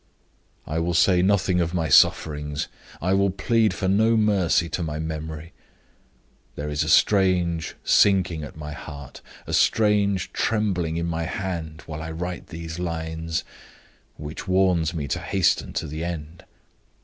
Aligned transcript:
"I 0.65 0.79
will 0.79 0.95
say 0.95 1.21
nothing 1.21 1.61
of 1.61 1.75
my 1.75 1.87
sufferings; 1.87 2.67
I 3.03 3.13
will 3.13 3.29
plead 3.29 3.71
for 3.71 3.87
no 3.87 4.17
mercy 4.17 4.67
to 4.69 4.81
my 4.81 4.97
memory. 4.97 5.53
There 6.55 6.69
is 6.69 6.83
a 6.83 6.89
strange 6.89 7.75
sinking 7.83 8.43
at 8.43 8.57
my 8.57 8.71
heart, 8.71 9.21
a 9.45 9.53
strange 9.53 10.33
trembling 10.33 10.97
in 10.97 11.05
my 11.05 11.25
hand, 11.25 11.81
while 11.85 12.01
I 12.01 12.09
write 12.09 12.47
these 12.47 12.79
lines, 12.79 13.43
which 14.17 14.47
warns 14.47 14.95
me 14.95 15.07
to 15.07 15.19
hasten 15.19 15.71
to 15.73 15.85
the 15.85 16.03
end. 16.03 16.45